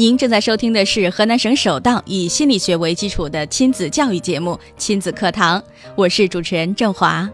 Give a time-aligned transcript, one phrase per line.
[0.00, 5.60] 您正在收听的是河南省首档以心理学为基础的亲子教育节目《亲子课堂》，
[5.94, 7.28] 我是主持人郑华。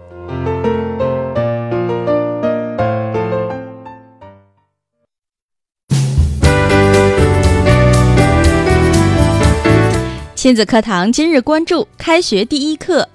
[10.35, 13.09] 亲子课堂今日关注：开学第一课。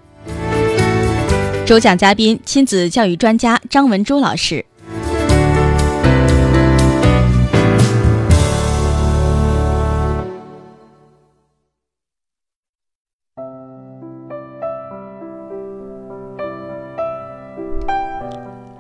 [1.66, 4.66] 主讲嘉宾：亲子教育专家张文珠老师。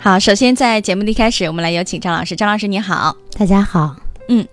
[0.03, 2.35] 好，首先在节目的一开始，我们来有请张老师。
[2.35, 3.95] 张老师，你好，大家好。
[4.29, 4.43] 嗯。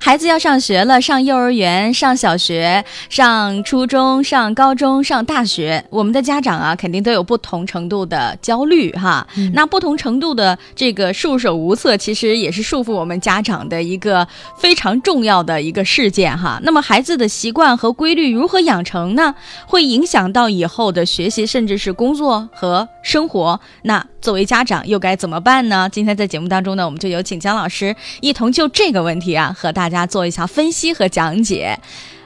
[0.00, 9.26] 孩子要上学了，上幼儿园、上小学、上初中、上高中、上大学，我们的家长啊，肯定都有不同程度的焦虑哈。
[9.52, 14.26] 那不同程度的这个束手无策，其实也是束缚我们家长的一个
[14.58, 16.60] 非常重要的一个事件哈。
[16.62, 19.34] 那么孩子的习惯和规律如何养成呢？
[19.66, 23.58] 会影响到以后的学习，甚至是工作和生活。
[23.82, 25.88] 那作为家长又该怎么办呢？
[25.90, 29.94] 今天在节目当中呢，我们就有请姜老师一同就这个问题啊，和大家。
[30.06, 31.76] 做一下分析和讲解，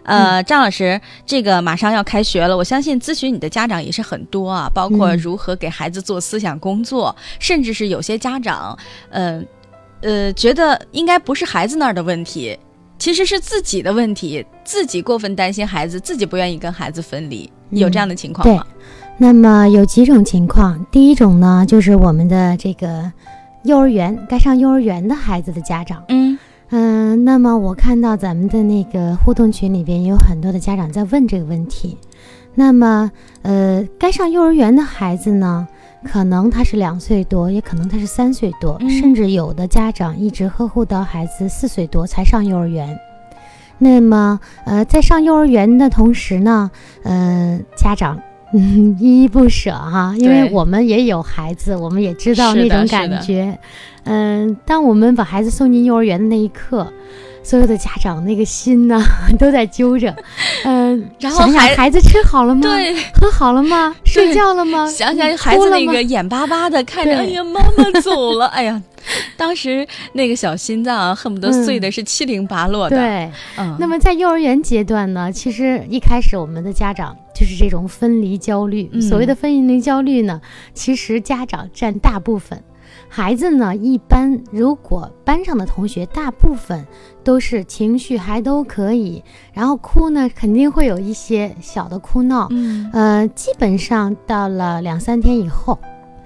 [0.02, 8.76] 呃，张老师，这个马上要开学了，我相信咨询你的家长也是很多啊，包括如何给孩子做思想工作，甚至是有些家长，
[9.10, 9.42] 呃，
[10.00, 12.58] 呃，觉得应该不是孩子那儿的问题，
[12.98, 18.66] 其实是自己的问题，自己过分担心孩子，自己不愿意跟孩子分离，有这样的情况吗？
[19.16, 23.10] 那么有几种情况，第一种呢，就是我们的这个
[23.64, 26.38] 幼儿园该上幼儿园的孩子的家长，嗯。
[26.70, 31.96] 嗯，那么我看到咱们的那个互动群里边有很多的家长在问这个问题。
[32.54, 33.10] 那么，
[33.42, 35.66] 呃，该上幼儿园的孩子呢，
[36.04, 42.98] 可能他是两岁多，也可能他是三岁多，甚至有的家长一直呵护到孩子四岁多才上幼儿园。
[43.78, 46.70] 那么，呃，在上幼儿园的同时呢，
[47.02, 48.20] 呃，家长。
[48.54, 53.58] 嗯， 依依不舍哈，因为我们也有孩子，我们也知道那种感觉。
[54.04, 56.90] 嗯，当我们把孩子送进幼儿园的那一刻，
[57.42, 59.02] 所有的家长那个心呢
[59.38, 60.14] 都在揪着。
[60.64, 62.62] 嗯， 然后孩孩子吃好了吗？
[62.62, 63.94] 对，喝好了吗？
[64.04, 64.86] 睡觉了吗？
[64.90, 68.82] 想想孩子那个眼巴巴的看着，哎呀，妈妈走了，哎呀。
[69.38, 72.96] 当时那个小心脏恨不得碎的是七零八落的。
[72.96, 73.76] 对，嗯。
[73.78, 79.00] 那么在幼儿园阶段呢，其实一开始我们的家长就是这种分离焦虑。
[79.00, 80.40] 所谓的分离焦虑呢，
[80.74, 82.60] 其实家长占大部分，
[83.08, 86.84] 孩子呢一般如果班上的同学大部分
[87.22, 89.22] 都是情绪还都可以，
[89.52, 92.48] 然后哭呢肯定会有一些小的哭闹。
[92.50, 95.78] 嗯，呃，基本上到了两三天以后。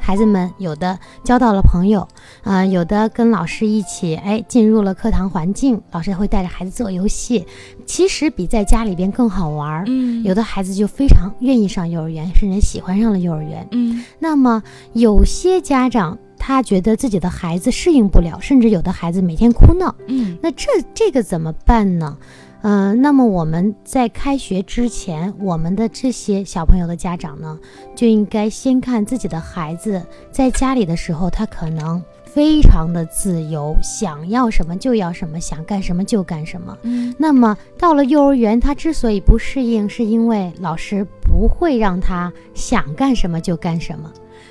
[0.05, 2.07] 孩子们有的交到了朋友，
[2.43, 7.47] 啊，有的跟老师一起，哎，进入了课堂环境，老师会带着孩子做游戏，
[7.87, 9.85] 其实比在家里边更好玩儿。
[9.87, 13.67] 嗯，有的孩子就非常愿意上幼儿园，甚至喜欢上了幼儿园。
[13.71, 14.61] 嗯，那么
[14.93, 19.95] 有些家长他觉得自己的孩子适应不了，甚至有的孩子每天哭闹。
[20.09, 22.19] 嗯，那这这个怎么办呢？
[22.63, 27.59] 嗯，那么我们在开学之前，我们的这些小朋友的家长呢，
[27.97, 30.01] 就应该先看自己的孩子
[30.31, 36.79] 在家里的时候，他可能非常的自由，想要什么就要什么，想干什么就干什么。
[36.83, 44.09] 嗯，那么到了幼儿园，他之所以不适应，是因为老师不会让他想干什么就干什么。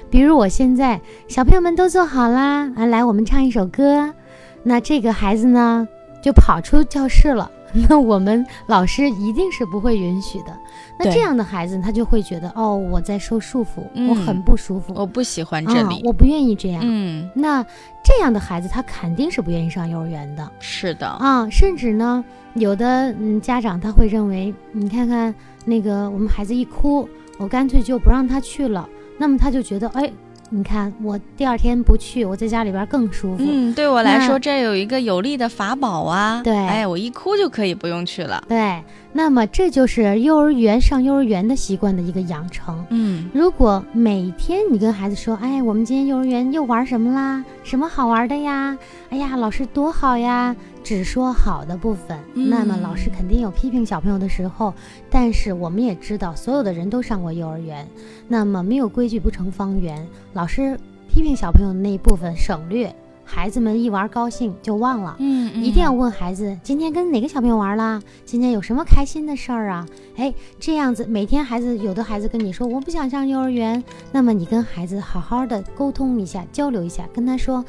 [0.10, 1.00] 比如我现在
[1.30, 4.14] 小朋友们都坐好啦，啊，来，我们唱一首歌，
[4.64, 5.88] 那这个孩子呢，
[6.22, 7.50] 就跑出教室了。
[7.74, 10.58] 那我们老师一定是不会允许的。
[10.98, 16.82] 那这样的孩子，他就会觉得哦，我在受束缚，我很不舒服，我不喜欢这里，我不愿意这样。
[16.84, 17.66] 嗯，那
[18.04, 20.52] 这样的孩子，他肯定是不愿意上幼儿园的。
[20.60, 22.24] 是的啊，甚至呢，
[22.56, 25.34] 有的嗯家长他会认为，你看看
[25.66, 27.08] 那个我们孩子一哭，
[27.38, 28.88] 我干脆就不让他去了。
[29.18, 30.12] 那么他就觉得，哎。
[30.54, 33.44] 你看，我第二天不去，我在家里边更舒服。
[33.48, 36.42] 嗯，对我来说，这有一个有力的法宝啊。
[36.44, 38.44] 对，哎，我一哭就可以不用去了。
[38.50, 38.84] 对，
[39.14, 42.84] 那么这就是幼儿园上幼儿园的习惯的一个养成。
[42.90, 47.44] 嗯，如果每天你跟孩子说，哎，我们今天幼儿园又玩什么啦？
[47.64, 48.78] 什么好玩的呀？
[49.10, 50.56] 哎呀，老师多好呀！
[50.84, 54.74] 只说好的部分，那么老师肯定有批评小朋友的时候。
[55.12, 57.88] 但是我们也知道，所有的人都上过幼儿园，
[58.28, 60.08] 那么没有规矩不成方圆。
[60.34, 60.76] 老师
[61.08, 62.94] 批评小朋友的那一部分省略。
[63.34, 68.02] 孩子们一玩高兴就忘了，嗯，一定要问孩子今天跟哪个小朋友玩啦？
[68.26, 69.88] 今天有什么开心的事儿啊？
[70.18, 73.82] 哎，这样子每天孩子有的孩子跟你说我不想上幼儿园，
[74.12, 77.64] 那么你跟孩子好好的沟通一下，交流一下，跟他说。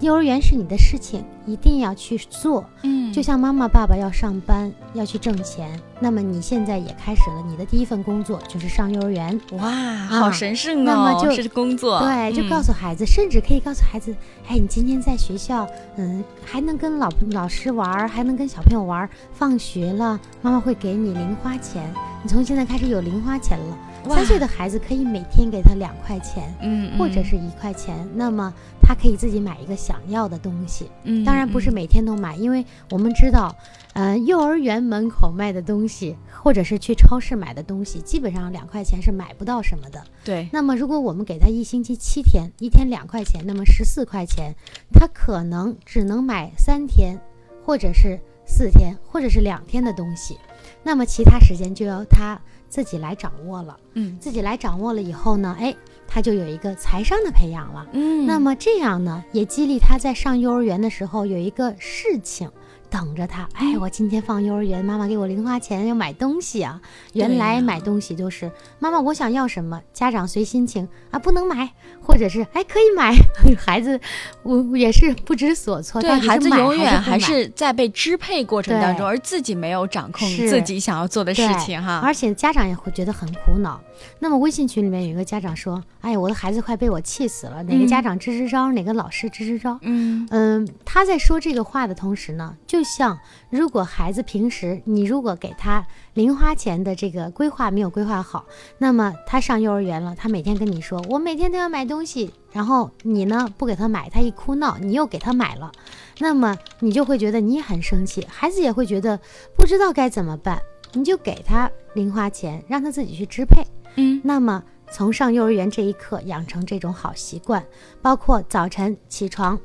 [0.00, 2.64] 幼儿园是你的事情，一定要去做。
[2.82, 9.40] 嗯，就像妈妈、爸爸要上班，要去挣钱，那么你现在也开始了你的第一份工作，就是上幼儿园。
[9.52, 9.72] 哇，
[10.06, 10.82] 好神圣哦！
[10.84, 14.14] 那么就是工作，对，就告诉孩子，甚至可以告诉孩子，
[14.46, 15.66] 哎，你今天在学校，
[15.96, 19.08] 嗯，还能跟老老师玩，还能跟小朋友玩。
[19.32, 21.90] 放学了，妈妈会给你零花钱，
[22.22, 23.78] 你从现在开始有零花钱了。
[24.14, 30.90] 三岁的孩子可以每天给他两块钱，嗯，或者是一块钱，那么他可以自己买一个想要的东西。
[31.04, 33.54] 嗯，当然不是每天都买，因为我们知道，
[33.94, 40.02] 呃，幼儿园门口卖的东西，或者是去超市买的东西，基本上两块钱是买不到什么的。
[40.24, 40.48] 对。
[40.52, 44.54] 那么如果我们给他一星期七天，一天两块钱，那么十四块钱，
[44.92, 47.18] 他可能只能买三天，
[47.64, 50.38] 或者是四天，或者是两天的东西，
[50.86, 52.40] 那么其他时间就要他。
[52.68, 55.74] 自己来掌握了，嗯，自己来掌握了以后呢，哎，
[56.06, 62.50] 他就有一个财商的培养了，嗯，那么这样呢，也激励他在上幼儿园的时候有一个事情。
[62.88, 66.80] 等着他，哎，我今天放幼儿园，妈妈给我零花钱要买东西啊。
[67.12, 71.70] 原来买东西就是妈妈我想要什么，家长随心情啊，不能买，
[72.02, 73.14] 或者是哎可以买。
[73.58, 74.00] 孩子
[74.42, 82.00] 我也是不知所措，对孩子永远还是在被支配过程当中，而自己没有掌控自己想要做的事情哈。
[82.02, 83.80] 而且家长也会觉得很苦恼。
[84.18, 89.78] 那么微信群里面有一个家长说，哎，我的孩子快被我气死了，哪个家长支支招，哪个老师支支招。
[89.82, 92.85] 嗯嗯，他在说这个话的同时呢，就。
[92.86, 93.18] 像
[93.50, 98.46] 如果孩子平时你如果给他零花钱的这个规划没有规划好，
[98.78, 105.70] 那么他上幼儿园了，他每天跟你说我每天都要买东西，然后你呢不给他买，他一哭闹，你又给他买了，
[106.18, 109.18] 那么你就会觉得你也很生气，孩子也会觉得
[109.56, 110.62] 不知道该怎么办，
[110.92, 113.62] 你就给他零花钱，让他自己去支配。
[113.96, 117.64] 嗯，那么从上幼儿园这一刻养成这种好习惯，
[118.00, 119.58] 包括早晨起床，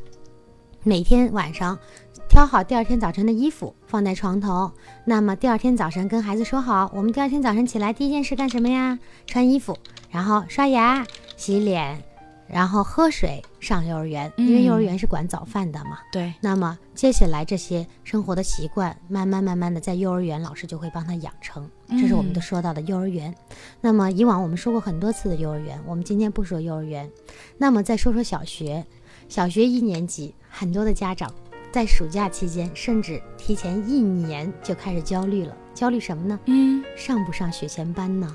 [0.83, 1.77] 每天晚上。
[2.31, 4.71] 挑好第二天早晨的衣服放在床头，
[5.03, 8.97] 那么第二天早晨跟孩子说好，我们第二天早晨起来第一件事干什么呀？
[9.27, 9.77] 穿衣服，
[10.09, 11.05] 然后刷牙、
[11.35, 12.01] 洗脸，
[12.47, 15.99] 然后喝水，上幼儿园，因为幼儿园是管早饭的嘛。
[16.09, 16.33] 对。
[16.39, 21.69] 那么接下来这些生活的习惯，慢慢慢慢的在幼儿园老师就会帮他养成。
[21.89, 23.35] 这是我们都说到的幼儿园。
[23.81, 27.11] 那么以往我们说过很多次的幼儿园，我们今天不说幼儿园。
[27.57, 28.85] 那么再说说小学，
[29.27, 31.29] 小学一年级，很多的家长。
[31.71, 35.55] 在暑假期间，甚至提前一年就开始焦虑了。
[35.73, 36.39] 焦虑什么呢？
[36.47, 38.31] 嗯，上不上学前班呢？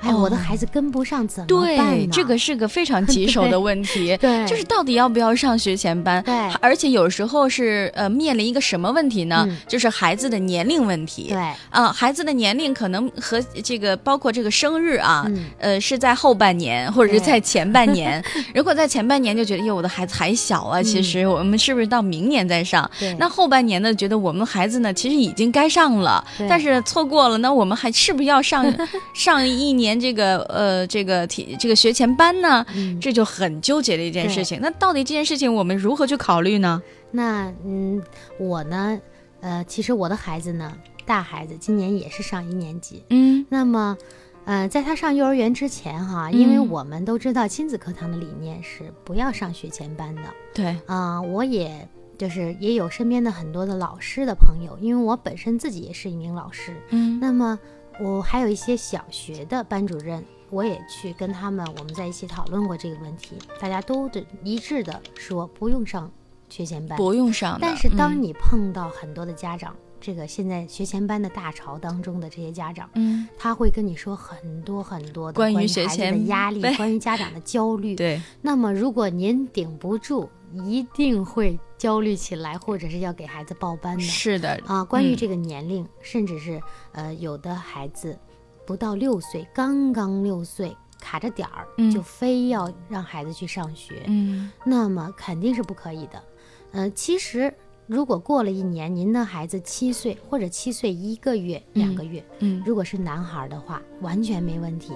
[0.00, 2.06] 哎，我的孩子跟不上怎么办呢？
[2.06, 4.16] 对，这个是个非常棘手的问题。
[4.20, 6.22] 对，就是到底要不要上学前班？
[6.22, 9.46] 对，而且有时候是呃面临一个什么问题呢？
[9.68, 11.28] 就是孩子的年龄问题。
[11.28, 11.38] 对，
[11.70, 15.26] 啊，孩子的年龄可能和这个包括这个生日啊，
[15.58, 18.22] 呃是在后半年或者是在前半年。
[18.54, 22.90] 如果在前半年就觉得哟我的孩子还小啊，其实我们是不是到明年再上？
[23.18, 28.64] 那后半年呢，觉得我们孩子呢其实已经该上了，但是错过了，那我们还是不是要上
[29.14, 29.69] 上一？
[29.70, 32.66] 一年这个呃这个体这个学前班呢，
[33.00, 34.58] 这就很纠结的一件事情。
[34.60, 36.82] 那到底这件事情我们如何去考虑呢？
[37.12, 38.02] 那嗯，
[38.38, 39.00] 我呢，
[39.40, 43.04] 呃，其实我的孩子呢，大孩子今年也是上一年级。
[43.10, 43.96] 嗯，那么，
[44.44, 50.22] 呃，在他上幼儿园之前哈，因为我们都知道亲子课堂的理念是不要上学前班的。
[50.52, 56.74] 对啊，我也就是也有身边的很多的老师的朋友，因为我本身自己也是一名老师。
[56.90, 57.56] 嗯，那么。
[58.00, 66.10] 我还有一些小学的班主任，我也去跟他们，我们在一起讨论过这个问题，大家都的一致的说不用上
[66.48, 67.58] 学前班，不用上。
[67.60, 77.94] 但是当你碰到很多的家长，这个现在学前班的大潮当中的这些家长，嗯，他会跟你说很多很多的关于孩子的压力， 关于家长的焦虑。
[77.94, 84.02] 对，那么如果您顶不住，一定会焦虑起来，或者是要给孩子报班的。
[84.02, 84.60] 是的。
[84.66, 86.60] 啊，关于这个年龄，甚至是
[86.92, 88.18] 呃，有的孩子
[88.66, 96.22] 不到六岁，刚刚六岁，卡着点儿，就非要让孩子去上学，嗯，那么肯定是不可以的。
[96.72, 97.52] 呃，其实
[97.86, 104.92] 如果过了一年，您的孩子七岁或者七岁一个月、两个月，嗯，如果是男孩的话，完全没问题。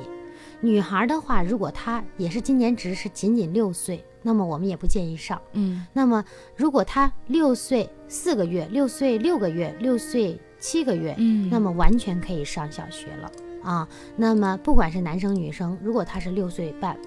[0.60, 5.40] 女孩的话，如果她也是今年只是仅仅六岁，那么我们也不建议上。
[5.52, 6.24] 嗯那么
[6.56, 13.30] 如果他六岁四个月、六岁六个月、六岁七个月，嗯那么完全可以上小学了
[13.62, 13.88] 啊。
[14.16, 16.98] 那么不管是男生女生，如果他是六岁半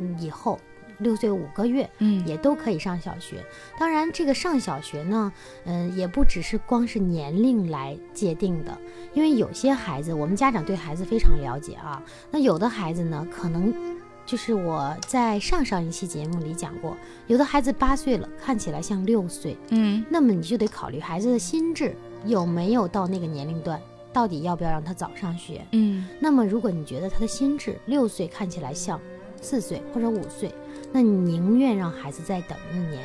[0.00, 0.58] 嗯以后，
[0.98, 3.44] 六岁五个月，嗯也都可以上小学。
[3.78, 5.32] 当然，这个上小学呢，
[5.64, 8.78] 嗯、也不只是光是年龄来界定的，
[9.12, 12.00] 因为有些孩子，我们家长对孩子非常了解啊。
[12.30, 13.74] 那有的孩子呢，可能
[14.24, 20.04] 就是我在上上一期节目里讲过，有的孩子八岁了，看起来像六岁，嗯。
[20.08, 23.80] 那么你就得考虑孩子的心智有没有到那个年龄段，
[24.12, 25.66] 到底要不要让他早上学。
[25.72, 26.06] 嗯。
[26.20, 29.00] 那么，如果你觉得他的心智六岁看起来像
[29.40, 30.54] 四岁或者五岁，
[30.92, 33.02] 那你宁愿让孩子再等一年，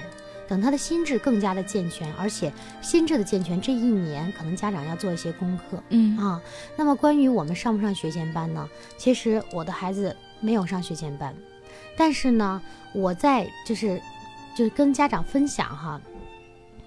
[0.47, 2.51] 等他的心智更加的健全，而且
[2.81, 6.41] 心智的健全这一年，可能家长要做一些功课嗯啊。
[6.75, 8.67] 那么，关于我们上不上学前班呢？
[8.97, 11.35] 其实我的孩子没有上学前班，
[11.97, 12.61] 但是呢，
[12.93, 14.01] 我在就是
[14.55, 15.99] 就是跟家长分享哈，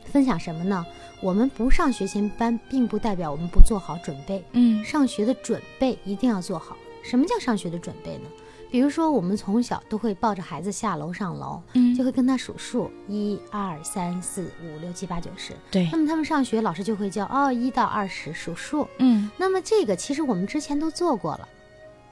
[0.05, 0.85] 分享什么呢？
[1.23, 4.43] 我们不上学前班，并不代表我们不做好准备。
[4.53, 6.77] 嗯上学的准备一定要做好。
[7.03, 8.29] 什么叫上学的准备呢？
[8.71, 15.53] 比如说，我们从小都会抱着孩子下楼上楼，嗯就会跟他数数，一二三四五六七八九十。
[15.71, 18.87] 对那么他们上学，老师就会教哦，一到二十数数。
[18.99, 21.49] 嗯那么这个其实我们之前都做过了，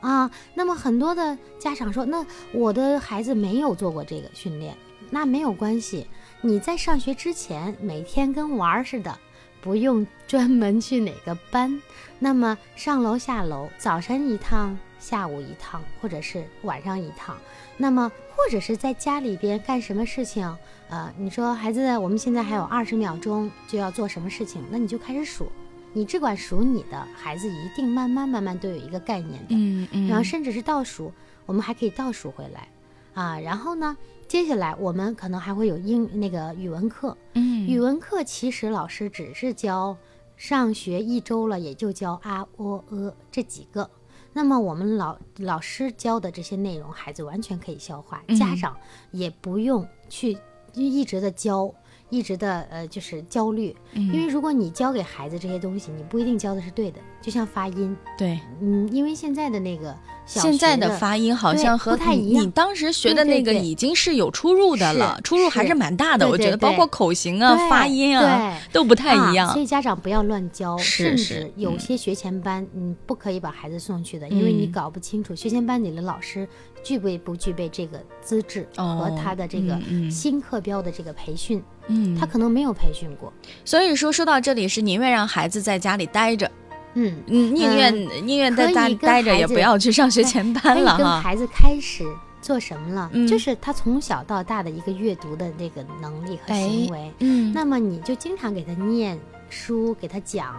[0.00, 0.31] 啊。
[0.55, 4.77] 那么很多的家长说，那我的孩子没有做过这个训练，
[5.11, 6.07] 那没有关系。
[6.41, 9.17] 你在上学之前，每天跟玩儿似的，
[9.61, 11.81] 不用专门去哪个班。
[12.19, 17.37] 那么上楼下楼，早晨一趟，下午一趟，或者是晚上一趟。
[17.76, 20.57] 那么或者是在家里边干什么事情？
[20.88, 25.47] 呃，你说孩子，我们现在还有二十秒钟就要做什么事情，那你就开始数。
[25.93, 29.47] 你只管数你的，孩子一定慢慢慢慢都有一个概念的。
[29.50, 31.12] 嗯嗯，然后甚至是倒数，
[31.47, 32.69] 我们还可以倒数回来
[33.14, 33.38] 啊。
[33.40, 39.97] 然后呢，接下来我们可能还会有英那个语文课，嗯语文课其实老师只是教
[40.37, 43.88] 上学一周了，也就教啊、喔、呃这几个。
[44.33, 48.37] 那么我们老老师教的这些内容，孩子完全可以消化，嗯。
[48.37, 48.77] 家长
[49.11, 50.39] 也不用去
[50.75, 51.75] 一直的教，
[52.11, 58.39] 一直的呃就是焦虑，因为如果你教给孩子这些东西，你不一定教的是对的，就像发音，对。
[58.61, 59.95] 嗯，因为现在的那个
[60.25, 62.45] 小现在学的发音好像和你不太一样。
[62.45, 65.75] 你当时学的那个已经是有出入的了，是出入还是是。
[65.75, 66.29] 蛮大的。
[66.29, 68.73] 我觉得包括口型啊、发音啊对。
[68.73, 69.49] 都不太一样。
[69.49, 69.53] 啊。
[69.53, 76.49] 所以家长不要乱教，甚至有些学前班，嗯，不可以把孩子送去的，因为你嗯搞不清楚学前班里的老师
[76.83, 79.79] 具备不具备这个资质哦和他的这个
[80.11, 83.33] 新课标的这个培训，嗯，他可能没有培训过，
[83.65, 86.51] 所以说说到这里是宁愿让孩子在家里待着，
[86.95, 90.99] 嗯，嗯，宁愿宁愿在家待着，也不要去上学前班了哈。
[90.99, 92.04] 跟孩子开始
[92.40, 93.11] 做什么了？
[93.12, 97.12] 嗯就是他从小到大的一个阅读的这个能力和行为。
[97.18, 99.18] 嗯，那么你就经常给他念
[99.50, 100.54] 书，给他讲。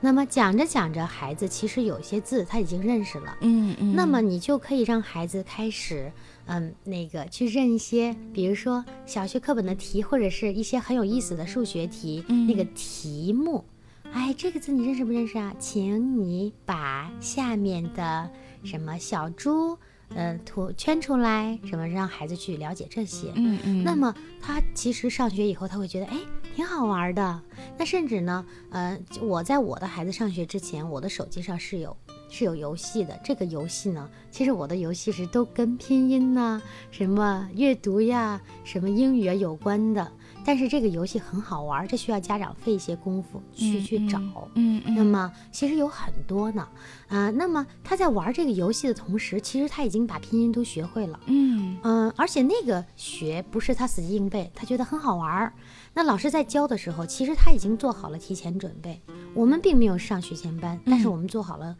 [0.00, 3.36] 那么讲着讲着，孩子其实有些字他已经认识了。
[3.40, 6.12] 嗯嗯，那么你就可以让孩子开始，
[6.46, 13.64] 嗯，那个去认一些，比如说小学课本的题，或者是一些很有意思的数学题，嗯那个题目。
[14.12, 15.54] 哎，这个字你认识不认识啊？
[15.58, 18.30] 请你把下面的
[18.64, 19.78] 什么小猪，
[20.14, 23.32] 呃，图圈出来，什么让孩子去了解这些。
[23.34, 26.16] 嗯嗯，那么他其实上学以后，他会觉得哎
[26.54, 27.40] 挺好玩的。
[27.78, 31.96] 那甚至呢，呃，我在我的孩子上学之前，我的手机上是有
[32.28, 33.18] 是有游戏的。
[33.22, 36.60] 这个游戏呢，其实我的游戏是都跟拼音呐、
[36.90, 40.10] 什么阅读呀、什么英语啊有关的。
[40.48, 44.18] 但是这个游戏很好玩，这需要家长费一些功夫去、去找。
[44.54, 46.66] 嗯嗯，那么其实有很多呢，
[47.08, 51.20] 啊、那么他在玩这个游戏的同时，其实他已经把拼音都学会了。
[51.26, 55.52] 嗯嗯，而且那个学不是他死记硬背，他觉得很好玩儿。
[55.92, 58.98] 那老师在教的时候，其实他已经做好了提前准备。
[59.34, 61.76] 我们并没有上学前班，但是我们做好了，嗯，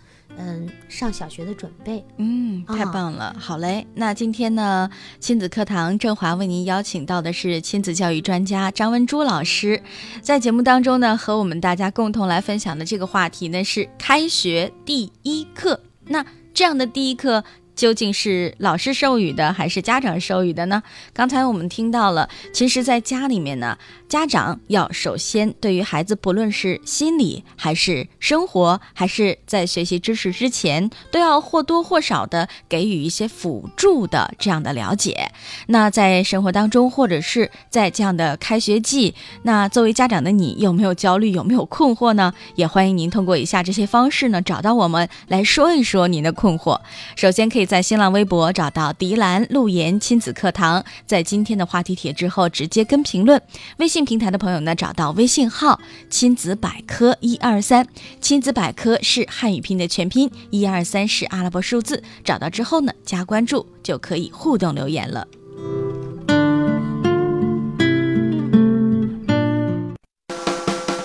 [0.88, 2.04] 上小学的准备。
[2.16, 3.35] 嗯，太啊棒了！
[3.38, 4.88] 好嘞，那今天呢，
[5.20, 9.82] 亲子课堂郑华为您邀请到的是亲子教育专家张文珠老师，
[10.20, 15.80] 在节目当中呢，和我们大家共同来分享的这个话题呢是开学第一课。
[16.04, 17.44] 那这样的第一课。
[17.78, 20.82] 究竟是老师授予的还是家长授予的呢？
[21.12, 35.30] 刚才我们听到了，其实，在家里面呢，家长要首先对于孩子，不论是心理还是生活，还是在学习知识之前，都要或多或少的给予一些辅助的这样的了解。
[35.68, 42.35] 那在生活当中，或者是在这样的开学季，那作为家长的你，有没有焦虑，有没有困惑呢？
[42.56, 46.80] 也欢迎您通过以下这些方式呢，找到我们来说一说您的困惑。
[47.14, 53.38] 首先可以在新浪微博找到“迪兰路言亲子课堂”，在今天的话题帖之后直接跟评论。
[53.76, 57.87] 微信平台的朋友呢，找到微信号“亲子百科一二三”，
[58.22, 62.02] 亲子百科是汉语拼的全拼，一二三是阿拉伯数字。
[62.25, 65.28] 找到之后呢，加关注就可以互动留言了。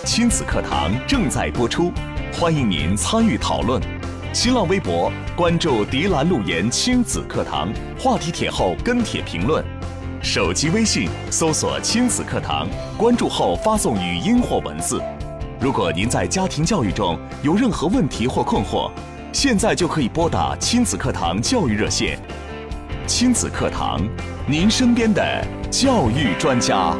[0.05, 1.91] 亲子课堂正在播出，
[2.39, 3.81] 欢迎您参与讨论。
[4.33, 9.63] 新浪微博关注“迪兰路言亲子课堂”，话题帖后跟帖评论。
[10.23, 14.99] 手机微信搜索“亲子课堂”，关注后发送语音或文字。
[15.59, 18.89] 如果您在家庭教育中有任何问题或困惑，
[19.31, 22.17] 现在就可以拨打亲子课堂教育热线。
[23.05, 24.01] 亲子课堂，
[24.47, 26.97] 您身边的教育专家。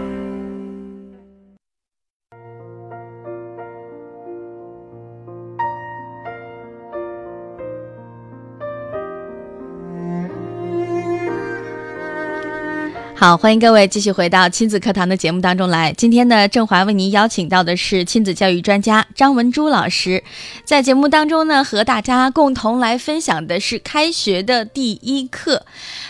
[13.23, 15.93] 好，欢迎各位继续回到亲子课堂的节目当中来。
[15.93, 20.21] 今天呢，郑华为您邀请到的是亲子教育专家张文珠老师，
[20.65, 25.65] 在节目当中呢，和大家共同来分享的是开学的第一课。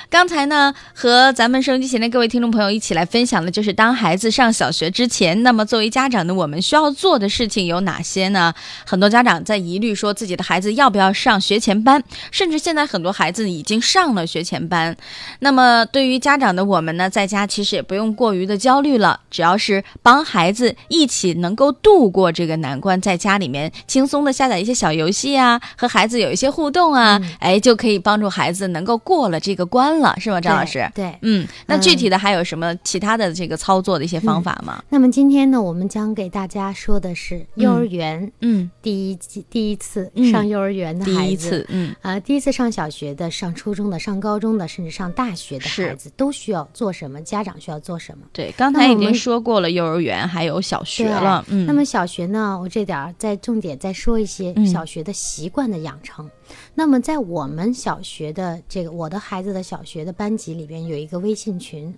[0.10, 8.51] 刚才呢，和咱们收音机前的各位听众朋友一起来分享的，就是当孩子上小学之前，那么作为家长呢，我们需要做的事情有哪些呢？
[8.88, 14.96] 很多家长在疑虑说自己的孩子要不要上学前班，甚至现在很多孩子已经上了学前班。
[15.39, 30.89] 那么对于家长的我们呢，在家其实也不用过于的焦虑了，只要是帮孩子一起能够度过这个难关，在家里面轻松的下载一些小游戏啊，和孩子有一些互动啊，哎，就可以帮助孩子能够过了这个关了，是吗，张老师？
[30.93, 34.83] 对，嗯，那具体的还有什么其他的这个操作的一些方法吗？
[34.89, 39.19] 那么今天呢，我们将给大家说的是幼儿园嗯，第一、
[39.50, 47.19] 第一次嗯上幼儿园的孩子，第一次，嗯啊、第一次上小学的、上初中的、上高中的，甚至上大学的孩子，都需要做什么？
[47.23, 48.25] 家长需要做什么？
[48.31, 56.29] 对，刚才已经说过了，幼儿园还有小学了，嗯，那么小学呢，我这点儿再重点再说一些嗯小学的习惯的养成。
[56.75, 61.94] 那么在我们小学的这个我的孩子的小学的班级里边有一个微信群，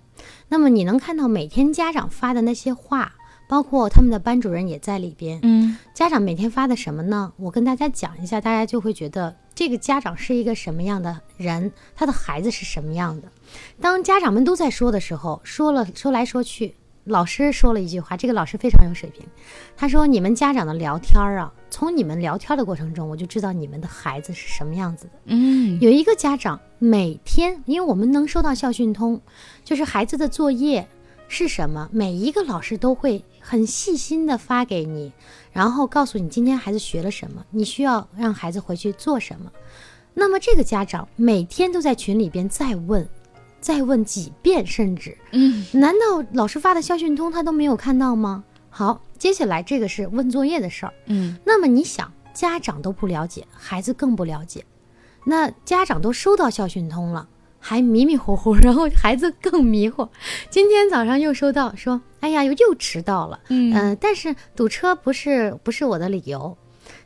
[0.48, 3.12] 那么你能看到每天家长发的那些话，
[3.48, 5.38] 包括他们的班主任也在里边。
[5.42, 7.32] 嗯家长每天发的什么呢？
[7.36, 13.28] 我跟大家讲一下，大家就会觉得这个家长是一个什么样的人，他的孩子是什么样的。
[13.80, 19.24] 当家长们都在说的时候，说了说来说去，老师说了一句话，这个老师非常有水平，
[19.76, 29.20] 他说：“你们家长的聊天儿啊，从你们聊天的过程中，我就知道你们的孩子是什么样子的。”嗯有一个家长每天，因为我们能收到校讯通，
[29.64, 30.88] 就是孩子的作业
[31.28, 35.12] 是什么，每一个老师都会很细心的发给你，
[35.52, 39.52] 然后告诉你今天孩子学了什么，你需要让孩子回去做什么。
[40.18, 43.06] 那么这个家长每天都在群里边再问，
[43.66, 48.44] 再问几遍，甚至嗯难道老师发的校讯通他都没有看到吗？
[48.70, 50.92] 好，接下来这个是问作业的事儿。
[51.06, 54.64] 嗯那么你想，家长都不了解，孩子更不了解，
[55.24, 57.26] 那家长都收到校讯通了，
[57.58, 60.08] 还迷迷糊糊， 然后孩子更迷惑。
[60.48, 66.56] 今天早上又收到说，哎呀，又又迟到了，嗯嗯、但是堵车不是不是我的理由。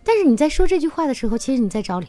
[0.04, 2.08] 但是你在说这句话的时候，其实你在找理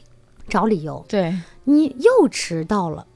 [0.50, 1.34] 找理由，对，
[1.64, 3.08] 你又迟到了。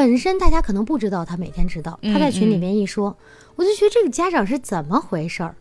[0.00, 3.14] 本身大家可能不知道他每天迟到，嗯他在群里面一说，
[3.54, 5.54] 我就觉得这个家长是怎么回事儿？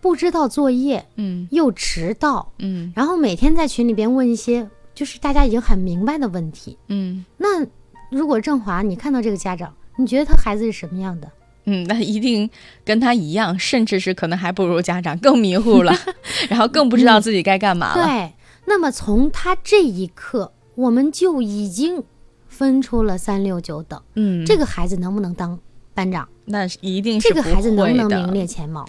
[0.00, 6.78] 不知道作业嗯又迟到，嗯然后每天在群里边问一些就是大家已经很明白的问题。
[6.88, 7.62] 嗯那
[8.10, 11.30] 如果郑华你看到这个家长，你觉得他孩子是什么样的？
[11.66, 12.48] 嗯， 那一定
[12.86, 15.92] 跟他一样，甚至是可能还不如家长更迷糊了，
[16.48, 18.02] 然后更不知道自己该干嘛了。
[18.02, 18.32] 对，
[18.64, 22.02] 那么从他这一刻，我们就已经
[22.54, 24.00] 分出了三六九等。
[24.14, 25.58] 嗯，这个孩子能不能当
[25.92, 26.28] 班长？
[26.44, 28.86] 那一定是这个孩子能不能名列前茅？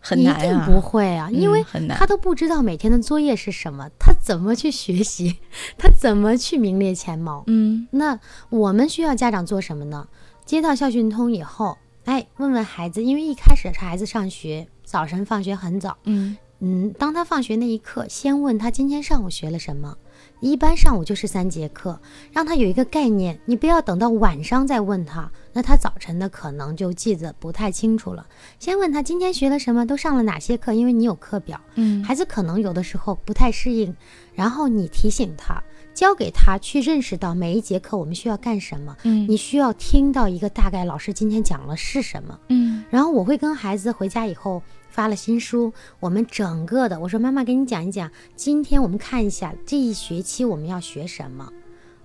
[0.00, 5.36] 很难啊，一定不会啊，因为他都不知道每天的作业是什么，他怎么去学习，
[5.76, 7.42] 他怎么去名列前茅？
[7.48, 10.06] 嗯那我们需要家长做什么呢？
[10.44, 19.98] 接到校讯通以后，哎，问问孩子，因为一开始孩子上学，早晨放学很早，嗯嗯，当他放学那一刻，先问他今天上午学了什么。
[20.40, 21.98] 一般上午就是三节课，
[22.32, 23.38] 让他有一个概念。
[23.46, 28.26] 你不要等到晚上再问他，那他早晨的可能就记得不太清楚了。
[28.58, 31.60] 先问他今天学了什么，都上了哪些课，因为你有课表。
[31.76, 33.94] 嗯孩子可能有的时候不太适应，
[34.34, 35.62] 然后你提醒他，
[35.94, 38.94] 教给他去认识到每一节课我们需要干什么。
[39.04, 42.38] 嗯你需要听到一个大概，老师今天讲了是什么。
[42.50, 44.62] 嗯然后我会跟孩子回家以后
[44.96, 51.52] 发了新书，我们整个的，我说妈妈给你讲一讲，今天我们看一下这一学期我们要学什么。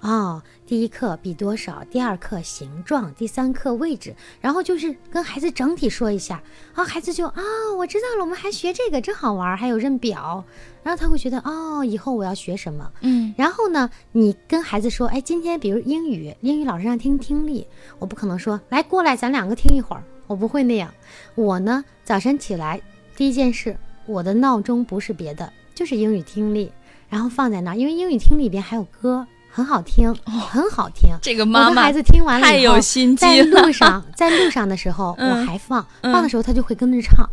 [0.02, 7.42] 哦，第一课比多少，第二课形状，第三课位置，然后就是跟孩子整体说一下，啊，孩子就啊、
[7.78, 10.44] 我知道了，我们还学这个真好玩，还有认表，
[10.84, 12.92] 然后他会觉得哦，以后我要学什么。
[13.00, 17.66] 嗯然后呢，你跟孩子说，哎，今天比如英语，英语老师让听听力，
[18.00, 20.92] 我不可能说来过来，咱两个听一会儿，我不会那样。
[21.36, 22.82] 我呢，早晨起来
[23.16, 26.72] 第一件事，我的闹钟不是别的，就是英语听力，
[27.10, 31.12] 然后放在那儿，因为英语听力里边还有歌，很好听，很好听。
[31.22, 37.30] 这个妈妈我的孩子听完了有心机在路上，在路上的时候 嗯我还放，嗯放的时候他就会跟着唱，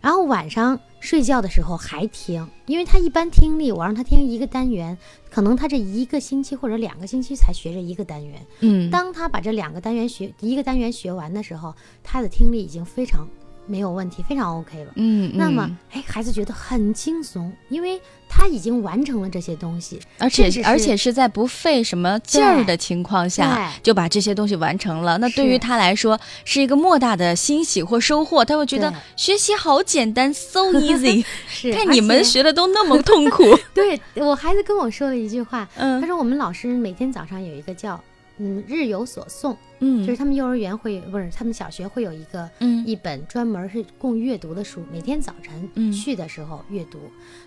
[0.00, 4.98] 然后晚上睡觉的时候还听，因为他一般听力，我让他听一个单元，
[5.30, 8.44] 可能他这一个星期或者两个星期才学这一个单元。
[8.60, 13.26] 嗯当他把这两个单元学一个单元学完的时候，他的听力已经非常
[13.70, 14.92] 没有问题，非常 OK 了。
[14.96, 25.16] 嗯，那么嗯，哎，孩子觉得很轻松，因为他已经完成了这些东西，而且是而且是在不费什么劲儿的情况下，就把这些东西完成了。
[25.18, 31.24] 那对于他来说是一个莫大的欣喜或收获，他会觉得学习好简单，so easy。
[31.48, 38.02] 是看你们学的都那么痛苦， 对我孩子跟我说了一句话，嗯他嗯说我们老师每天早上有一个叫
[38.42, 46.98] 嗯日有所诵，嗯就是他们幼儿园会不是他们小学会有一个嗯一本专门是供阅读的书，每天早晨嗯去的时候阅读。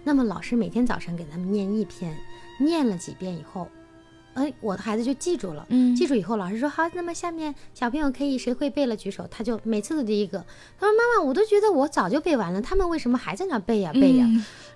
[0.03, 2.15] 那么老师每天早晨给他们念一篇，
[2.59, 3.67] 念了几遍以后，
[4.35, 5.65] 哎，我的孩子就记住了。
[5.69, 10.45] 嗯记住以后，老师说好，那么下面小朋友可以谁会背了举手，他就每次都第一个。
[10.79, 14.27] 他说妈妈，我都觉得我早就背完了，他们为什么还在那背呀背呀？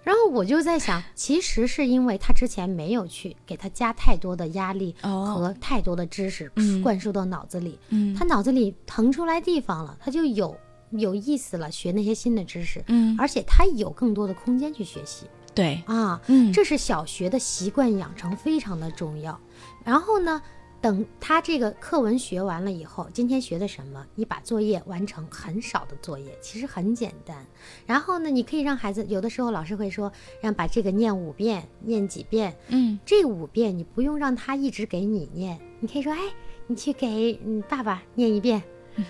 [0.08, 5.26] 嗯然后我就在想，其实是因为他之前没有去给他加太多的压力哦。
[5.36, 6.82] 和太多的知识嗯。
[6.82, 8.16] 灌输到脑子里，嗯。
[8.16, 10.56] 他脑子里腾出来地方了，他就有
[10.92, 15.26] 有意思了，学那些新的知识，嗯，而且他有更多的空间去学习。
[15.54, 16.22] 对，啊。
[16.28, 16.54] 嗯。
[16.54, 19.38] 这是小学的习惯养成非常的重要。
[19.84, 20.42] 然后呢，
[20.80, 24.06] 等他这个课文学完了以后，今天学的什么？
[24.16, 27.46] 你把作业完成很少的作业，其实很简单。
[27.86, 32.56] 然后呢，你可以让孩子，有的时候老师会说，让把这个念五遍，念几遍。
[32.68, 36.20] 嗯这五遍你不用让他一直给你念，你可以说，哎，
[36.68, 38.62] 你去给你爸爸念一遍，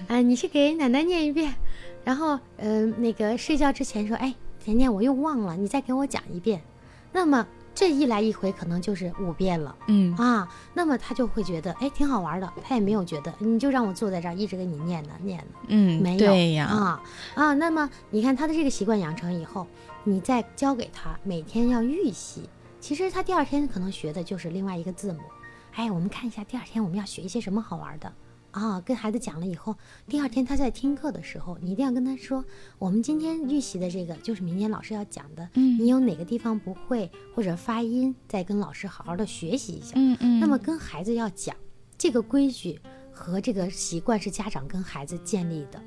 [0.08, 1.54] 啊、你去给奶奶念一遍，
[2.04, 6.62] 然后呃那个睡觉之前说，哎，甜甜我又忘了，你再给我讲一遍。
[7.12, 7.48] 那么
[7.78, 15.60] 这一来一回可能就是五遍了嗯啊，那么他就会觉得，哎，挺好玩的，他也没有觉得，你就让我坐在这儿一直给你念呢念呢。
[15.68, 17.04] 嗯，没有对呀，啊
[17.36, 19.68] 啊，那么你看他的这个习惯养成以后，
[20.06, 25.20] 你再教给他每天要预习，其实他第二天可能学的就是另外一个字母。
[25.76, 28.12] 哎，我们看一下第二天我们要学一些什么好玩的
[28.52, 28.82] 啊？
[28.82, 29.76] 跟孩子讲了以后，
[30.08, 32.44] 第二天他在听课的时候，你一定要跟他说，
[32.80, 39.94] 我们今天预习的这个就是明天老师要讲的，嗯你有哪个地方不会或者发音，再跟老师好好的学习一下。
[39.96, 41.56] 嗯嗯，那么跟孩子要讲
[41.98, 42.80] 这个规矩
[43.12, 45.82] 和这个习惯是家长跟孩子建立的，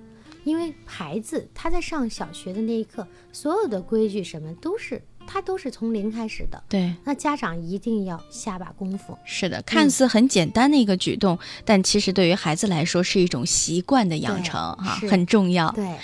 [0.45, 6.61] 因为孩子他在上小学的那一刻，所有的规矩什么都是他都是从零开始的。
[6.69, 6.93] 对。
[7.05, 9.17] 那家长一定要下把功夫。
[9.25, 15.71] 是的，看似很简单的一个举动，但其实对于孩子来说是一种习惯的养成哈，是很重要。
[15.71, 15.97] 对，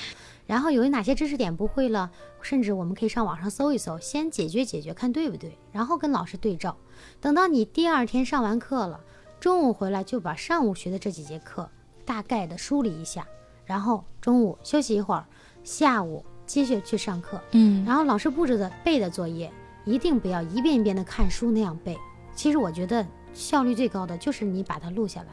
[0.46, 2.08] 然后有哪些知识点不会了，
[2.40, 6.76] 甚至我们可以上网上搜一搜，先解决解决，看对不对，然后跟老师对照。
[7.20, 9.00] 等到你第二天上完课了，
[9.40, 11.68] 中午回来就把上午学的这几节课
[12.04, 13.26] 大概的梳理一下，
[13.64, 15.26] 然后中午休息一会儿，
[15.64, 17.40] 下午继续去上课。
[17.52, 19.50] 嗯然后老师布置的背的作业，
[19.84, 21.96] 一定不要一遍一遍的看书那样背。
[22.34, 25.28] 其实我觉得效率最高的就是你把它录下来，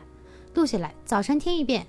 [0.53, 1.85] 录下来，早晨听一遍。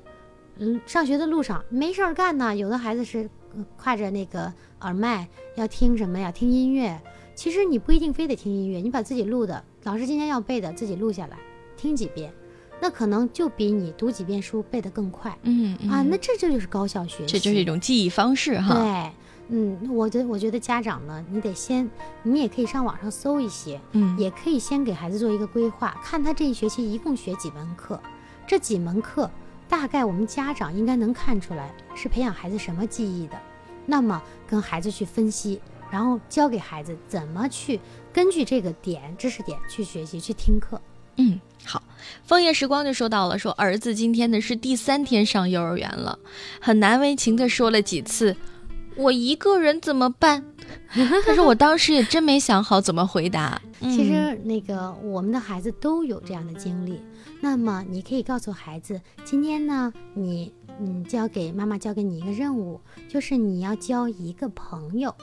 [0.58, 6.30] 嗯，上学的路上没事儿干呢，有的孩子是呃挎着那个耳麦要听什么呀？
[6.30, 7.00] 听音乐。
[7.34, 11.36] 其实你不一定非得听音乐，你把自己录的，老师今天要背的自己录下来，
[11.76, 12.32] 听几遍，
[12.80, 16.02] 那可能就比你读几遍书背得更快、嗯啊。
[16.02, 18.74] 嗯那这这就是高效学习，这就是一种记忆方式哈。
[18.74, 19.12] 对，
[19.48, 21.88] 嗯，我觉得我觉得家长呢，你得先，
[22.22, 28.00] 你也可以上网上搜一些，嗯，也可以先给孩子做一个规划，看他这一学期一共学几门课，
[28.46, 29.30] 这几门课
[29.68, 33.38] 大概我们家长应该能看出来是培养孩子什么记忆的，
[33.86, 35.60] 那么跟孩子去分析，
[35.90, 37.80] 然后教给孩子怎么去
[38.12, 40.80] 根据这个点知识点去学习去听课。
[41.16, 41.82] 嗯，好，
[42.24, 46.18] 枫叶时光就说到了，说儿子今天呢是第三天上幼儿园了，
[46.60, 48.36] 很难为情的说了几次，
[48.96, 50.44] 我一个人怎么办？
[51.26, 53.60] 但是我当时也真没想好怎么回答。
[53.80, 57.00] 其实那个我们的孩子都有这样的经历，
[57.40, 65.14] 那么你可以告诉孩子，今天呢，你嗯交给妈妈交给你一个任务，就是你要交一个朋友，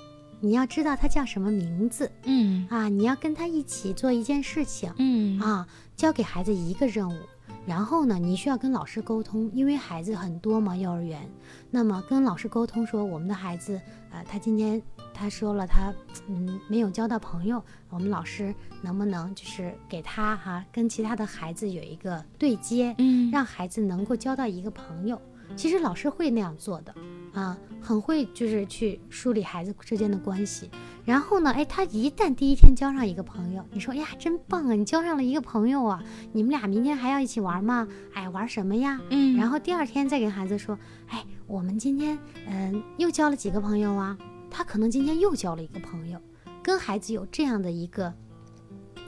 [0.42, 2.12] 你要知道他叫什么名字。
[2.24, 2.68] 嗯。
[2.70, 4.94] 啊，你要跟他一起做一件事情。
[4.98, 5.40] 嗯。
[5.40, 7.18] 啊，交给孩子一个任务。
[7.64, 11.30] 然后呢，你需要跟老师沟通，因为孩子很多嘛，幼儿园，
[11.70, 14.82] 那么跟老师沟通说，我们的孩子，呃，他今天
[15.14, 15.94] 他说了他，
[16.28, 23.30] 嗯，没有交到朋友，我们老师能不能就是给他哈、跟其他的孩子有一个对接，嗯。
[23.30, 25.22] 让孩子能够交到一个朋友。
[25.56, 26.96] 其实老师会那样做的，
[27.34, 30.70] 啊，很会就是去梳理孩子之间的关系。
[31.04, 37.88] 然后呢，哎，他一旦第一天交上一个朋友，你说呀，真棒啊，你交上了一个朋友啊，你们俩明天还要一起玩吗？
[38.14, 39.00] 哎，玩什么呀？
[39.10, 44.18] 嗯然后第二天再跟孩子说，哎，我们今天嗯、又交了几个朋友啊？
[44.50, 46.20] 他可能今天又交了一个朋友，
[46.62, 48.14] 跟孩子有这样的一个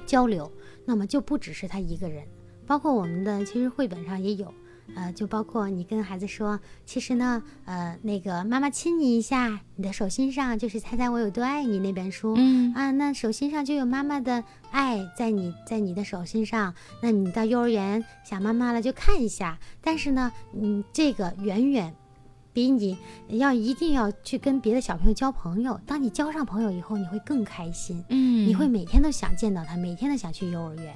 [0.06, 0.52] 交流，
[0.86, 2.26] 那么就不只是他一个人，
[2.66, 4.52] 包括我们的其实绘本上也有。
[4.96, 16.74] 呃，就包括你跟孩子说，其实呢，呃，那个妈妈亲你一下，你的手心上就是《猜猜我有多爱你》那本书，嗯啊，那手心上就有妈妈的爱在你在你的手心上。
[17.02, 21.94] 那你到幼儿园想妈妈了就看一下，但是呢，嗯，这个远远
[22.54, 22.98] 比你
[23.30, 25.80] 要一定要去跟别的小朋友交朋友。
[25.88, 30.96] 当你交上朋友以后，你会更开心，嗯你会每天都想见到他，每天都想去幼儿园。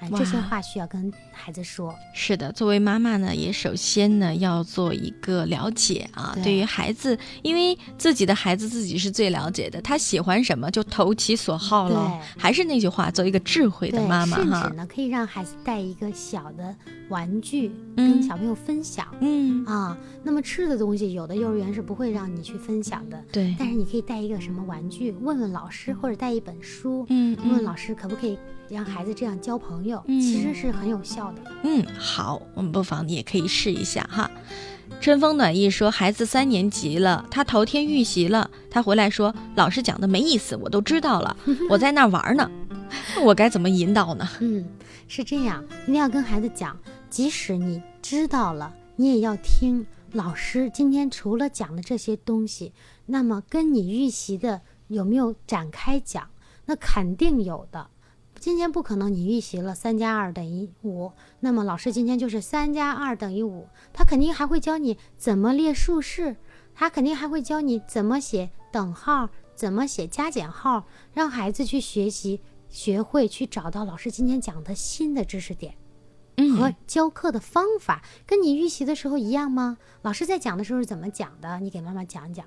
[0.00, 1.94] 哎，这些话需要跟孩子说。
[2.14, 6.32] 是的，作为妈妈呢，也首先呢要做一个了解啊。
[6.34, 12.08] 对对于孩子，因为自己的孩子自己是最了解的，他喜欢什么就投其所好了。
[12.08, 14.62] 对还是那句话，做一个智慧的，妈妈哈。
[14.62, 16.74] 甚至呢，可以让孩子带一个小的
[17.08, 19.06] 玩具，嗯跟小朋友分享。
[19.20, 31.52] 嗯，啊，那么吃的东西，有的幼儿园是不会让你去分享的，对，但是你可以带一个什么玩具，问问老师，或者带一本书，嗯嗯问问老师可不可以让孩子这样交朋友，嗯其实是很有效的。
[31.62, 34.30] 嗯，好，我们不妨你也可以试一下哈。
[35.00, 41.36] 春风暖意说，孩子三年级了，他头天预习了，他回来说老师讲的没意思，我都知道了，
[41.70, 42.50] 我在那儿玩呢，
[43.24, 44.28] 我该怎么引导呢？
[44.40, 44.66] 嗯，
[45.08, 46.76] 是这样，一定要跟孩子讲，
[47.08, 52.72] 即使你知道了，你也要听老师今天除了讲的这些东西，
[53.06, 56.28] 那么跟你预习的有没有展开讲？
[56.66, 57.88] 那肯定有的。
[58.40, 66.36] 今天不可能，你预习了三加二等于五，那么老师今天就是三加二等于五，他肯定还会教你怎么列竖式，
[66.74, 75.74] 他肯定还会教你怎么写等号，怎么写加减号，让孩子去学习，学会去找到老师今天讲的新的知识点
[76.56, 79.76] 和嗯教课的方法，跟你预习的时候一样吗？
[80.00, 81.60] 老师在讲的时候是怎么讲的？
[81.60, 82.46] 你给妈妈讲讲。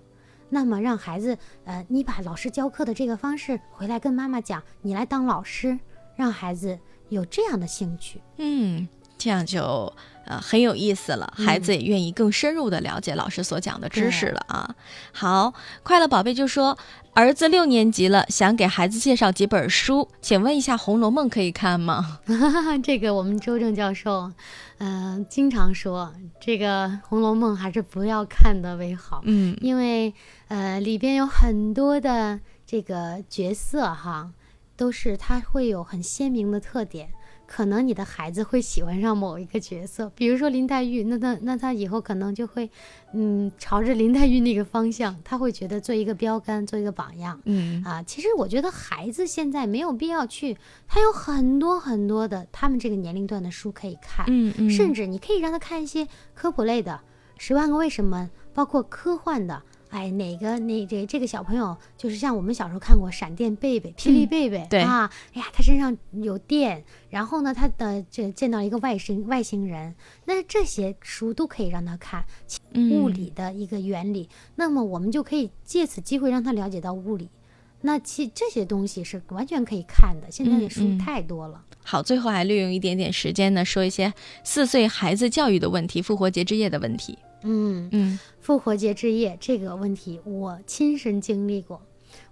[0.50, 5.78] 那么让孩子，呃，你把老师教课的这个方式回来跟妈妈讲，你来当老师，
[6.16, 6.78] 让孩子
[7.10, 8.22] 有这样的兴趣。
[8.38, 8.88] 嗯，
[9.24, 9.94] 这样就
[10.26, 14.76] 呃很有意思了，孩子也愿意更深入的了解老师所讲的知识了啊。
[15.14, 16.78] 好，快乐宝贝就说，
[17.14, 22.20] 儿子六年级了，想给孩子介绍几本书，请问一下《红楼梦》可以看吗？
[22.84, 24.30] 这个我们周正教授，
[24.80, 29.22] 嗯、经常说，这个《红楼梦》还是不要看的为好。
[29.24, 30.14] 嗯因为
[30.50, 34.32] 呃里边有很多的这个角色哈，
[34.76, 37.14] 都是它会有很鲜明的特点。
[37.46, 42.70] 可能你的孩子会喜欢上某一个角色，比如说林黛玉，那他那他以后可能就会，
[43.14, 47.40] 嗯，朝着林黛玉那个方向，他会觉得做一个标杆，做一个榜样。
[47.46, 56.92] 嗯啊，其实我觉得孩子现在没有必要去，他有很多很多的他们这个年龄段的书可以看，嗯嗯，甚至你可以让他看一些科普类的，
[57.38, 59.62] 《十万个为什么》，包括科幻的。
[59.94, 69.94] 哎，哪个那这这个小朋友就是像我们小时候看过《闪电贝贝》《霹雳贝贝》对啊，哎呀，他身上有电，然后呢，他的这见到一个外星外星人，
[70.26, 72.26] 那这些书都可以让他看
[72.74, 77.30] 物嗯理的一个原理，那么我们就可以借此机会让他了解到物理。
[77.86, 81.62] 那其这些东西是完全可以看的，现在的书太多了。
[81.84, 87.20] 好，最后还利用一点点时间呢，说一些四岁孩子教育的问题，复活节之夜的问题。
[87.42, 91.82] 嗯，嗯复活节之夜这个问题，我亲身经历过。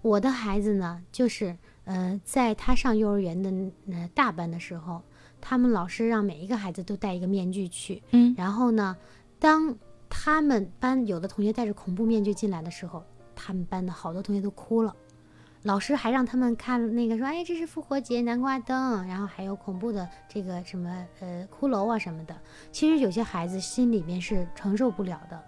[0.01, 3.51] 我的孩子呢，就是呃，在他上幼儿园的
[3.91, 5.01] 呃大班的时候，
[5.41, 8.01] 他们老师让每一个孩子都戴一个面具去。
[8.11, 8.95] 嗯然后呢，
[9.37, 9.75] 当
[10.09, 13.03] 他们班有的同学戴着恐怖面具进来的时候，
[13.35, 14.95] 他们班的好多同学都哭了。
[15.63, 22.35] 老师还让他们看那个说，哎，这是复活节南瓜灯，然后还有恐怖的这个什么呃骷髅啊什么的。
[22.71, 25.43] 其实有些孩子心里面是承受不了的，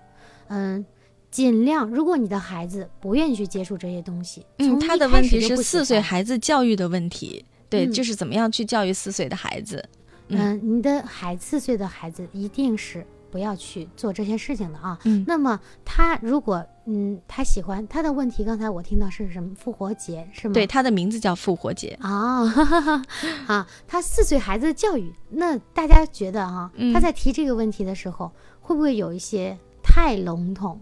[0.50, 0.86] 嗯，
[1.32, 9.84] 尽量如果你的孩子不愿意去接触这些东西，嗯，从他的问题是四岁孩子教育的问题，对，嗯就是怎么样去教育四岁的孩子。
[10.28, 14.96] 嗯嗯，你的孩四岁的孩子一定是不要去做这些事情的啊。
[15.06, 20.54] 嗯那么他如果嗯他喜欢他的问题，刚才我听到是什么复活节是吗？
[20.54, 21.98] 对，他的名字叫复活节。
[22.00, 23.02] 啊，哈哈哈
[23.48, 30.80] 啊，他四岁孩子的教育，那大家觉得哈、嗯他在提这个问题的时候，会不会有一些太笼统？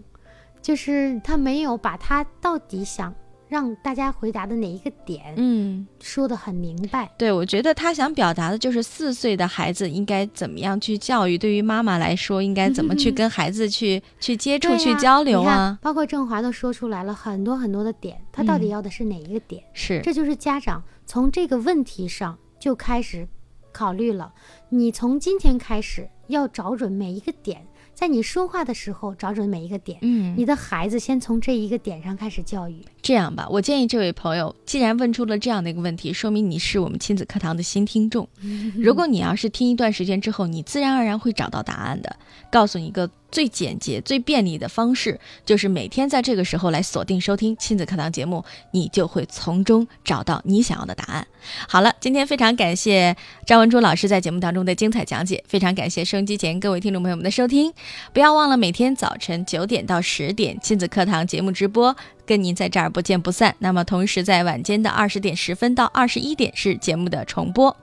[0.60, 3.12] 就是他没有把他到底想
[3.52, 7.12] 让大家回答的哪一个点嗯，说得很明白。
[7.18, 15.78] 对，我觉得他想表达的就是四岁的孩子应该怎么样去教育，对于妈妈来说，应该怎么去跟孩子去去接触、去交流啊？
[15.82, 19.62] 包括郑华都说出来了很多很多的点，他到底嗯要的是哪一个点？
[19.74, 23.28] 是，这就是家长从这个问题上就开始
[23.70, 24.32] 考虑了。
[24.70, 29.98] 你从今天开始要找准每一个点，在你说话的时候找准每一个点。
[30.00, 32.82] 嗯，你的孩子先从这一个点上开始教育。
[33.02, 38.28] 这样吧，我建议这位朋友，既然问出了这样的一个问题，说明你是我们亲子课堂的新听众。
[38.76, 42.16] 如果你要是听一段时间之后，你自然而然会找到答案的。
[42.50, 51.26] 告诉你一个最简洁、最便利的方式，就是每天在这个时候来锁定收听亲子课堂节目，你就会从中找到你想要的答案。
[51.66, 57.72] 好了，今天非常感谢张文珠老师在节目当中的精彩讲解，非常感谢收音机前各位听众朋友们的收听。
[58.12, 61.96] 不要忘了每天早晨九点到十点亲子课堂节目直播，
[62.32, 63.54] 跟您在这儿不见不散。
[63.58, 67.76] 那么同时在晚间的二十点十分到二十一点是节目的重播。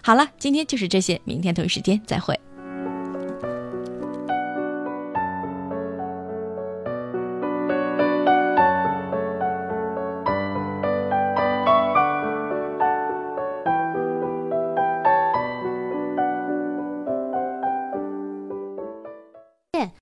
[0.00, 2.40] 好了，今天就是这些，明天同一时间再会。